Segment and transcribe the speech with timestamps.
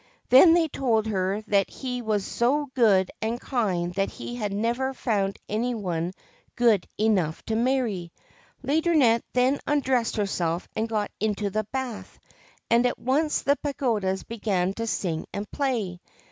[0.29, 4.95] Then they told her that he was so good and kind that he had never
[4.95, 6.13] found any one
[6.55, 8.11] good enough to marry.
[8.63, 12.17] Laideronnette then undressed herself and got into the bath,
[12.67, 16.01] and at once the pagodas began to sing and play.